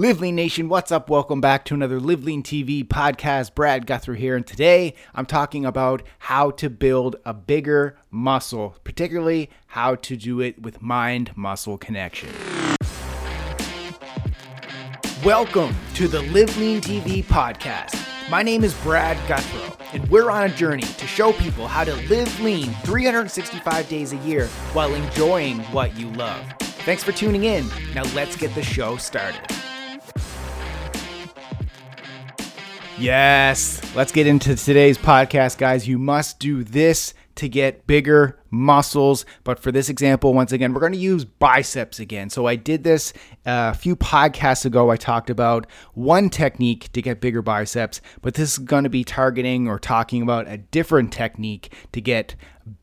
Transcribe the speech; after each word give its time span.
Live 0.00 0.22
Lean 0.22 0.34
Nation, 0.34 0.70
what's 0.70 0.90
up? 0.90 1.10
Welcome 1.10 1.42
back 1.42 1.66
to 1.66 1.74
another 1.74 2.00
Live 2.00 2.24
Lean 2.24 2.42
TV 2.42 2.82
podcast. 2.82 3.54
Brad 3.54 3.86
Gouthro 3.86 4.16
here, 4.16 4.34
and 4.34 4.46
today 4.46 4.94
I'm 5.14 5.26
talking 5.26 5.66
about 5.66 6.02
how 6.20 6.52
to 6.52 6.70
build 6.70 7.16
a 7.26 7.34
bigger 7.34 7.98
muscle, 8.10 8.76
particularly 8.82 9.50
how 9.66 9.96
to 9.96 10.16
do 10.16 10.40
it 10.40 10.62
with 10.62 10.80
mind 10.80 11.36
muscle 11.36 11.76
connection. 11.76 12.30
Welcome 15.22 15.76
to 15.96 16.08
the 16.08 16.22
Live 16.32 16.56
Lean 16.56 16.80
TV 16.80 17.22
podcast. 17.22 18.02
My 18.30 18.42
name 18.42 18.64
is 18.64 18.72
Brad 18.76 19.18
Gouthro, 19.28 19.76
and 19.92 20.08
we're 20.08 20.30
on 20.30 20.44
a 20.44 20.54
journey 20.54 20.80
to 20.80 21.06
show 21.06 21.34
people 21.34 21.68
how 21.68 21.84
to 21.84 21.94
live 22.08 22.40
lean 22.40 22.72
365 22.84 23.86
days 23.90 24.14
a 24.14 24.16
year 24.16 24.46
while 24.72 24.94
enjoying 24.94 25.58
what 25.74 25.94
you 25.94 26.10
love. 26.12 26.42
Thanks 26.86 27.04
for 27.04 27.12
tuning 27.12 27.44
in. 27.44 27.68
Now 27.94 28.04
let's 28.14 28.34
get 28.34 28.54
the 28.54 28.62
show 28.62 28.96
started. 28.96 29.59
Yes, 33.00 33.80
let's 33.96 34.12
get 34.12 34.26
into 34.26 34.54
today's 34.54 34.98
podcast, 34.98 35.56
guys. 35.56 35.88
You 35.88 35.98
must 35.98 36.38
do 36.38 36.62
this 36.62 37.14
to 37.36 37.48
get 37.48 37.86
bigger 37.86 38.38
muscles. 38.50 39.24
But 39.42 39.58
for 39.58 39.72
this 39.72 39.88
example, 39.88 40.34
once 40.34 40.52
again, 40.52 40.74
we're 40.74 40.80
going 40.80 40.92
to 40.92 40.98
use 40.98 41.24
biceps 41.24 41.98
again. 41.98 42.28
So 42.28 42.44
I 42.44 42.56
did 42.56 42.84
this 42.84 43.14
uh, 43.46 43.72
a 43.72 43.74
few 43.74 43.96
podcasts 43.96 44.66
ago. 44.66 44.90
I 44.90 44.98
talked 44.98 45.30
about 45.30 45.66
one 45.94 46.28
technique 46.28 46.92
to 46.92 47.00
get 47.00 47.22
bigger 47.22 47.40
biceps, 47.40 48.02
but 48.20 48.34
this 48.34 48.52
is 48.52 48.58
going 48.58 48.84
to 48.84 48.90
be 48.90 49.02
targeting 49.02 49.66
or 49.66 49.78
talking 49.78 50.20
about 50.20 50.46
a 50.46 50.58
different 50.58 51.10
technique 51.10 51.72
to 51.92 52.02
get 52.02 52.34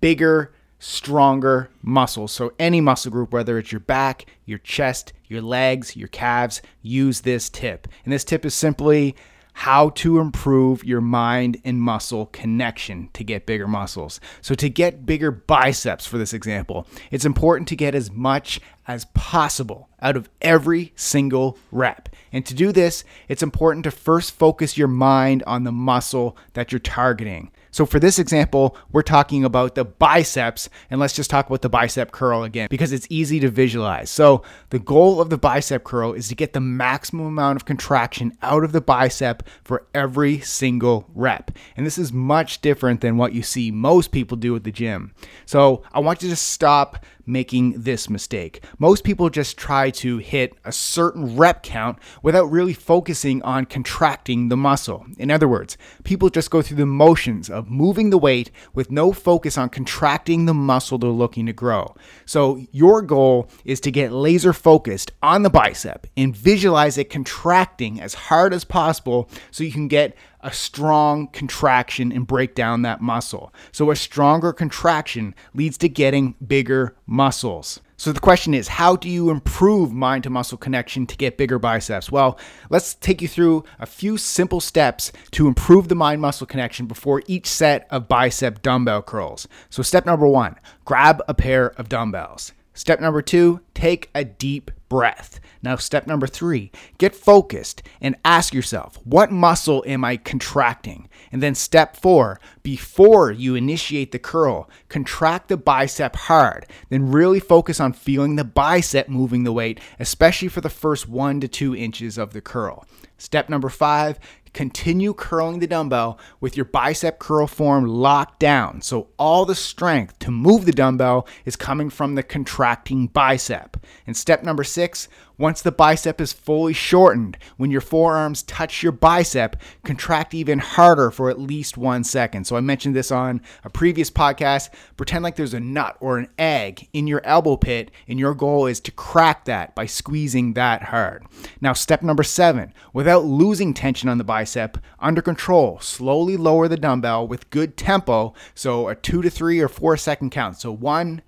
bigger 0.00 0.54
stronger 0.78 1.70
muscles. 1.82 2.30
So, 2.30 2.52
any 2.60 2.80
muscle 2.80 3.10
group, 3.10 3.32
whether 3.32 3.58
it's 3.58 3.72
your 3.72 3.80
back, 3.80 4.26
your 4.44 4.58
chest, 4.58 5.12
your 5.26 5.42
legs, 5.42 5.96
your 5.96 6.08
calves, 6.08 6.62
use 6.82 7.22
this 7.22 7.50
tip. 7.50 7.88
And 8.04 8.12
this 8.12 8.22
tip 8.22 8.44
is 8.44 8.54
simply 8.54 9.16
how 9.54 9.88
to 9.90 10.18
improve 10.18 10.84
your 10.84 11.00
mind 11.00 11.56
and 11.64 11.80
muscle 11.80 12.26
connection 12.26 13.08
to 13.14 13.24
get 13.24 13.46
bigger 13.46 13.68
muscles. 13.68 14.20
So, 14.42 14.54
to 14.56 14.68
get 14.68 15.06
bigger 15.06 15.30
biceps, 15.30 16.06
for 16.06 16.18
this 16.18 16.34
example, 16.34 16.86
it's 17.10 17.24
important 17.24 17.68
to 17.68 17.76
get 17.76 17.94
as 17.94 18.10
much 18.10 18.60
as 18.86 19.06
possible 19.06 19.88
out 20.02 20.16
of 20.16 20.28
every 20.42 20.92
single 20.96 21.56
rep. 21.72 22.08
And 22.32 22.44
to 22.46 22.54
do 22.54 22.72
this, 22.72 23.04
it's 23.28 23.42
important 23.42 23.84
to 23.84 23.90
first 23.90 24.32
focus 24.32 24.76
your 24.76 24.88
mind 24.88 25.42
on 25.46 25.64
the 25.64 25.72
muscle 25.72 26.36
that 26.52 26.72
you're 26.72 26.78
targeting. 26.80 27.50
So 27.74 27.84
for 27.84 27.98
this 27.98 28.20
example, 28.20 28.76
we're 28.92 29.02
talking 29.02 29.44
about 29.44 29.74
the 29.74 29.84
biceps, 29.84 30.68
and 30.90 31.00
let's 31.00 31.12
just 31.12 31.28
talk 31.28 31.48
about 31.48 31.62
the 31.62 31.68
bicep 31.68 32.12
curl 32.12 32.44
again 32.44 32.68
because 32.70 32.92
it's 32.92 33.08
easy 33.10 33.40
to 33.40 33.48
visualize. 33.48 34.10
So 34.10 34.44
the 34.70 34.78
goal 34.78 35.20
of 35.20 35.28
the 35.28 35.36
bicep 35.36 35.82
curl 35.82 36.12
is 36.12 36.28
to 36.28 36.36
get 36.36 36.52
the 36.52 36.60
maximum 36.60 37.26
amount 37.26 37.56
of 37.56 37.64
contraction 37.64 38.38
out 38.42 38.62
of 38.62 38.70
the 38.70 38.80
bicep 38.80 39.42
for 39.64 39.88
every 39.92 40.38
single 40.38 41.10
rep. 41.16 41.50
And 41.76 41.84
this 41.84 41.98
is 41.98 42.12
much 42.12 42.60
different 42.60 43.00
than 43.00 43.16
what 43.16 43.32
you 43.32 43.42
see 43.42 43.72
most 43.72 44.12
people 44.12 44.36
do 44.36 44.54
at 44.54 44.62
the 44.62 44.70
gym. 44.70 45.12
So 45.44 45.82
I 45.92 45.98
want 45.98 46.22
you 46.22 46.30
to 46.30 46.36
stop 46.36 47.04
making 47.26 47.82
this 47.82 48.08
mistake. 48.10 48.62
Most 48.78 49.04
people 49.04 49.30
just 49.30 49.56
try 49.56 49.90
to 49.90 50.18
hit 50.18 50.54
a 50.64 50.72
certain 50.72 51.36
rep 51.36 51.62
count 51.62 51.98
without 52.22 52.50
really 52.50 52.72
focusing 52.72 53.42
on 53.42 53.66
contracting 53.66 54.48
the 54.48 54.56
muscle. 54.56 55.06
In 55.18 55.30
other 55.30 55.48
words, 55.48 55.76
people 56.04 56.28
just 56.28 56.50
go 56.50 56.62
through 56.62 56.76
the 56.78 56.86
motions 56.86 57.48
of 57.50 57.70
moving 57.70 58.10
the 58.10 58.18
weight 58.18 58.50
with 58.74 58.90
no 58.90 59.12
focus 59.12 59.56
on 59.56 59.68
contracting 59.68 60.46
the 60.46 60.54
muscle 60.54 60.98
they're 60.98 61.10
looking 61.10 61.46
to 61.46 61.52
grow. 61.52 61.94
So, 62.26 62.64
your 62.72 63.02
goal 63.02 63.48
is 63.64 63.80
to 63.80 63.90
get 63.90 64.12
laser 64.12 64.52
focused 64.52 65.12
on 65.22 65.42
the 65.42 65.50
bicep 65.50 66.06
and 66.16 66.36
visualize 66.36 66.98
it 66.98 67.10
contracting 67.10 68.00
as 68.00 68.14
hard 68.14 68.52
as 68.52 68.64
possible 68.64 69.28
so 69.50 69.64
you 69.64 69.72
can 69.72 69.88
get 69.88 70.16
a 70.44 70.52
strong 70.52 71.26
contraction 71.28 72.12
and 72.12 72.26
break 72.26 72.54
down 72.54 72.82
that 72.82 73.00
muscle. 73.00 73.52
So, 73.72 73.90
a 73.90 73.96
stronger 73.96 74.52
contraction 74.52 75.34
leads 75.54 75.78
to 75.78 75.88
getting 75.88 76.34
bigger 76.46 76.94
muscles. 77.06 77.80
So, 77.96 78.12
the 78.12 78.20
question 78.20 78.52
is 78.52 78.68
how 78.68 78.96
do 78.96 79.08
you 79.08 79.30
improve 79.30 79.92
mind 79.92 80.24
to 80.24 80.30
muscle 80.30 80.58
connection 80.58 81.06
to 81.06 81.16
get 81.16 81.38
bigger 81.38 81.58
biceps? 81.58 82.12
Well, 82.12 82.38
let's 82.68 82.94
take 82.94 83.22
you 83.22 83.28
through 83.28 83.64
a 83.80 83.86
few 83.86 84.18
simple 84.18 84.60
steps 84.60 85.10
to 85.32 85.48
improve 85.48 85.88
the 85.88 85.94
mind 85.94 86.20
muscle 86.20 86.46
connection 86.46 86.86
before 86.86 87.22
each 87.26 87.46
set 87.46 87.86
of 87.90 88.06
bicep 88.06 88.62
dumbbell 88.62 89.02
curls. 89.02 89.48
So, 89.70 89.82
step 89.82 90.04
number 90.04 90.28
one 90.28 90.56
grab 90.84 91.22
a 91.26 91.34
pair 91.34 91.68
of 91.78 91.88
dumbbells. 91.88 92.52
Step 92.76 93.00
number 93.00 93.22
two, 93.22 93.60
take 93.74 94.10
a 94.14 94.24
deep 94.24 94.70
breath. 94.88 95.40
Now, 95.62 95.76
step 95.76 96.06
number 96.06 96.26
three, 96.26 96.70
get 96.98 97.14
focused 97.14 97.82
and 98.00 98.16
ask 98.24 98.54
yourself, 98.54 98.98
what 99.04 99.32
muscle 99.32 99.82
am 99.86 100.04
I 100.04 100.16
contracting? 100.16 101.08
And 101.32 101.42
then 101.42 101.54
step 101.54 101.96
four, 101.96 102.38
before 102.62 103.32
you 103.32 103.54
initiate 103.54 104.12
the 104.12 104.18
curl, 104.18 104.70
contract 104.88 105.48
the 105.48 105.56
bicep 105.56 106.14
hard. 106.14 106.66
Then 106.90 107.10
really 107.10 107.40
focus 107.40 107.80
on 107.80 107.92
feeling 107.92 108.36
the 108.36 108.44
bicep 108.44 109.08
moving 109.08 109.44
the 109.44 109.52
weight, 109.52 109.80
especially 109.98 110.48
for 110.48 110.60
the 110.60 110.70
first 110.70 111.08
one 111.08 111.40
to 111.40 111.48
two 111.48 111.74
inches 111.74 112.18
of 112.18 112.32
the 112.32 112.40
curl. 112.40 112.86
Step 113.18 113.48
number 113.48 113.68
five, 113.68 114.18
continue 114.52 115.12
curling 115.12 115.58
the 115.58 115.66
dumbbell 115.66 116.18
with 116.40 116.56
your 116.56 116.64
bicep 116.64 117.18
curl 117.18 117.46
form 117.46 117.86
locked 117.86 118.38
down. 118.38 118.80
So 118.80 119.08
all 119.18 119.44
the 119.44 119.54
strength 119.54 120.18
to 120.20 120.30
move 120.30 120.64
the 120.64 120.72
dumbbell 120.72 121.26
is 121.44 121.56
coming 121.56 121.90
from 121.90 122.14
the 122.14 122.22
contracting 122.22 123.08
bicep. 123.08 123.73
And 124.06 124.16
step 124.16 124.42
number 124.42 124.64
six, 124.64 125.08
once 125.36 125.62
the 125.62 125.72
bicep 125.72 126.20
is 126.20 126.32
fully 126.32 126.72
shortened, 126.72 127.36
when 127.56 127.70
your 127.70 127.80
forearms 127.80 128.42
touch 128.44 128.82
your 128.82 128.92
bicep, 128.92 129.56
contract 129.82 130.32
even 130.32 130.60
harder 130.60 131.10
for 131.10 131.28
at 131.28 131.40
least 131.40 131.76
one 131.76 132.04
second. 132.04 132.46
So 132.46 132.56
I 132.56 132.60
mentioned 132.60 132.94
this 132.94 133.10
on 133.10 133.40
a 133.64 133.70
previous 133.70 134.10
podcast. 134.10 134.70
Pretend 134.96 135.24
like 135.24 135.36
there's 135.36 135.54
a 135.54 135.60
nut 135.60 135.96
or 136.00 136.18
an 136.18 136.28
egg 136.38 136.88
in 136.92 137.06
your 137.06 137.20
elbow 137.24 137.56
pit, 137.56 137.90
and 138.06 138.18
your 138.18 138.34
goal 138.34 138.66
is 138.66 138.78
to 138.80 138.92
crack 138.92 139.44
that 139.46 139.74
by 139.74 139.86
squeezing 139.86 140.54
that 140.54 140.84
hard. 140.84 141.24
Now, 141.60 141.72
step 141.72 142.02
number 142.02 142.22
seven, 142.22 142.72
without 142.92 143.24
losing 143.24 143.74
tension 143.74 144.08
on 144.08 144.18
the 144.18 144.24
bicep, 144.24 144.78
under 145.00 145.20
control, 145.20 145.80
slowly 145.80 146.36
lower 146.36 146.68
the 146.68 146.76
dumbbell 146.76 147.26
with 147.26 147.50
good 147.50 147.76
tempo. 147.76 148.34
So 148.54 148.88
a 148.88 148.94
two 148.94 149.20
to 149.22 149.30
three 149.30 149.60
or 149.60 149.68
four 149.68 149.96
second 149.96 150.30
count. 150.30 150.58
So 150.58 150.70
one, 150.70 151.22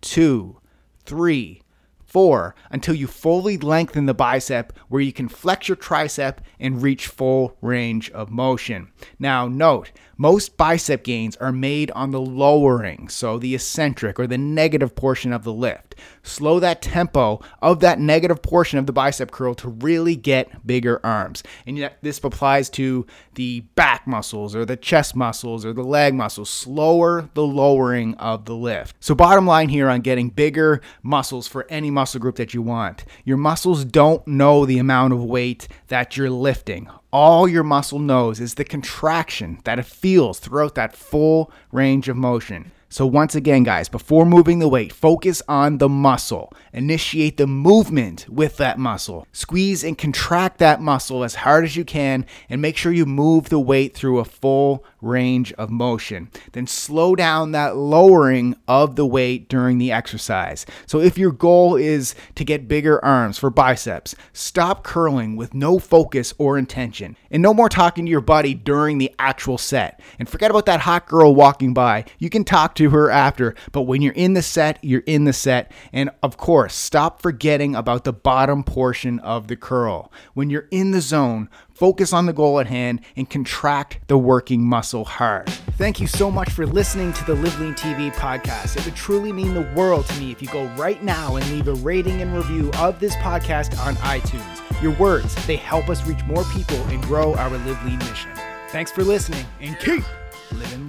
two, 0.00 0.60
three 1.04 1.62
four 2.10 2.56
until 2.70 2.94
you 2.94 3.06
fully 3.06 3.56
lengthen 3.56 4.06
the 4.06 4.14
bicep 4.14 4.76
where 4.88 5.00
you 5.00 5.12
can 5.12 5.28
flex 5.28 5.68
your 5.68 5.76
tricep 5.76 6.38
and 6.58 6.82
reach 6.82 7.06
full 7.06 7.56
range 7.62 8.10
of 8.10 8.30
motion. 8.30 8.90
Now, 9.18 9.46
note, 9.46 9.92
most 10.20 10.58
bicep 10.58 11.02
gains 11.02 11.34
are 11.36 11.50
made 11.50 11.90
on 11.92 12.10
the 12.10 12.20
lowering, 12.20 13.08
so 13.08 13.38
the 13.38 13.54
eccentric 13.54 14.20
or 14.20 14.26
the 14.26 14.36
negative 14.36 14.94
portion 14.94 15.32
of 15.32 15.44
the 15.44 15.52
lift. 15.52 15.94
Slow 16.22 16.60
that 16.60 16.82
tempo 16.82 17.40
of 17.62 17.80
that 17.80 17.98
negative 17.98 18.42
portion 18.42 18.78
of 18.78 18.84
the 18.84 18.92
bicep 18.92 19.30
curl 19.30 19.54
to 19.54 19.70
really 19.70 20.16
get 20.16 20.66
bigger 20.66 21.00
arms. 21.02 21.42
And 21.66 21.78
yet, 21.78 21.96
this 22.02 22.22
applies 22.22 22.68
to 22.70 23.06
the 23.36 23.60
back 23.76 24.06
muscles 24.06 24.54
or 24.54 24.66
the 24.66 24.76
chest 24.76 25.16
muscles 25.16 25.64
or 25.64 25.72
the 25.72 25.82
leg 25.82 26.12
muscles. 26.12 26.50
Slower 26.50 27.30
the 27.32 27.46
lowering 27.46 28.14
of 28.16 28.44
the 28.44 28.54
lift. 28.54 28.96
So, 29.00 29.14
bottom 29.14 29.46
line 29.46 29.70
here 29.70 29.88
on 29.88 30.02
getting 30.02 30.28
bigger 30.28 30.82
muscles 31.02 31.48
for 31.48 31.64
any 31.70 31.90
muscle 31.90 32.20
group 32.20 32.36
that 32.36 32.52
you 32.52 32.60
want, 32.60 33.06
your 33.24 33.38
muscles 33.38 33.86
don't 33.86 34.26
know 34.28 34.66
the 34.66 34.78
amount 34.78 35.14
of 35.14 35.24
weight 35.24 35.66
that 35.88 36.18
you're 36.18 36.28
lifting 36.28 36.90
all 37.12 37.48
your 37.48 37.64
muscle 37.64 37.98
knows 37.98 38.40
is 38.40 38.54
the 38.54 38.64
contraction 38.64 39.60
that 39.64 39.78
it 39.78 39.86
feels 39.86 40.38
throughout 40.38 40.74
that 40.76 40.94
full 40.94 41.50
range 41.72 42.08
of 42.08 42.16
motion. 42.16 42.72
So, 42.92 43.06
once 43.06 43.36
again, 43.36 43.62
guys, 43.62 43.88
before 43.88 44.26
moving 44.26 44.58
the 44.58 44.68
weight, 44.68 44.92
focus 44.92 45.42
on 45.46 45.78
the 45.78 45.88
muscle. 45.88 46.52
Initiate 46.72 47.36
the 47.36 47.46
movement 47.46 48.26
with 48.28 48.56
that 48.56 48.80
muscle. 48.80 49.28
Squeeze 49.30 49.84
and 49.84 49.96
contract 49.96 50.58
that 50.58 50.80
muscle 50.80 51.22
as 51.22 51.36
hard 51.36 51.64
as 51.64 51.76
you 51.76 51.84
can 51.84 52.26
and 52.48 52.60
make 52.60 52.76
sure 52.76 52.90
you 52.90 53.06
move 53.06 53.48
the 53.48 53.60
weight 53.60 53.94
through 53.94 54.18
a 54.18 54.24
full 54.24 54.84
range 55.00 55.52
of 55.54 55.70
motion. 55.70 56.30
Then 56.52 56.66
slow 56.66 57.14
down 57.14 57.52
that 57.52 57.76
lowering 57.76 58.56
of 58.68 58.96
the 58.96 59.06
weight 59.06 59.48
during 59.48 59.78
the 59.78 59.92
exercise. 59.92 60.66
So, 60.86 61.00
if 61.00 61.18
your 61.18 61.32
goal 61.32 61.76
is 61.76 62.14
to 62.34 62.44
get 62.44 62.68
bigger 62.68 63.04
arms 63.04 63.38
for 63.38 63.50
biceps, 63.50 64.14
stop 64.32 64.84
curling 64.84 65.36
with 65.36 65.54
no 65.54 65.78
focus 65.78 66.34
or 66.38 66.58
intention. 66.58 67.16
And 67.30 67.42
no 67.42 67.54
more 67.54 67.68
talking 67.68 68.04
to 68.06 68.10
your 68.10 68.20
buddy 68.20 68.54
during 68.54 68.98
the 68.98 69.14
actual 69.18 69.58
set. 69.58 70.00
And 70.18 70.28
forget 70.28 70.50
about 70.50 70.66
that 70.66 70.80
hot 70.80 71.06
girl 71.06 71.34
walking 71.34 71.74
by. 71.74 72.04
You 72.18 72.30
can 72.30 72.44
talk 72.44 72.74
to 72.76 72.90
her 72.90 73.10
after, 73.10 73.54
but 73.72 73.82
when 73.82 74.02
you're 74.02 74.12
in 74.14 74.34
the 74.34 74.42
set, 74.42 74.78
you're 74.82 75.02
in 75.06 75.24
the 75.24 75.32
set. 75.32 75.72
And 75.92 76.10
of 76.22 76.36
course, 76.36 76.74
stop 76.74 77.22
forgetting 77.22 77.74
about 77.74 78.04
the 78.04 78.12
bottom 78.12 78.64
portion 78.64 79.18
of 79.20 79.48
the 79.48 79.56
curl. 79.56 80.12
When 80.34 80.50
you're 80.50 80.68
in 80.70 80.90
the 80.90 81.00
zone, 81.00 81.48
focus 81.80 82.12
on 82.12 82.26
the 82.26 82.32
goal 82.34 82.60
at 82.60 82.66
hand, 82.66 83.00
and 83.16 83.30
contract 83.30 83.98
the 84.06 84.18
working 84.18 84.62
muscle 84.62 85.06
hard. 85.06 85.48
Thank 85.78 85.98
you 85.98 86.06
so 86.06 86.30
much 86.30 86.50
for 86.50 86.66
listening 86.66 87.14
to 87.14 87.24
the 87.24 87.34
Live 87.34 87.58
Lean 87.58 87.72
TV 87.72 88.12
podcast. 88.12 88.76
It 88.76 88.84
would 88.84 88.94
truly 88.94 89.32
mean 89.32 89.54
the 89.54 89.72
world 89.74 90.04
to 90.04 90.20
me 90.20 90.30
if 90.30 90.42
you 90.42 90.48
go 90.48 90.66
right 90.76 91.02
now 91.02 91.36
and 91.36 91.50
leave 91.50 91.68
a 91.68 91.74
rating 91.74 92.20
and 92.20 92.36
review 92.36 92.70
of 92.76 93.00
this 93.00 93.16
podcast 93.16 93.78
on 93.80 93.94
iTunes. 93.96 94.82
Your 94.82 94.92
words, 94.98 95.34
they 95.46 95.56
help 95.56 95.88
us 95.88 96.06
reach 96.06 96.22
more 96.26 96.44
people 96.52 96.76
and 96.88 97.02
grow 97.04 97.34
our 97.36 97.50
Live 97.50 97.82
Lean 97.86 97.98
mission. 97.98 98.30
Thanks 98.68 98.92
for 98.92 99.02
listening 99.02 99.46
and 99.60 99.78
keep 99.78 100.04
living 100.52 100.86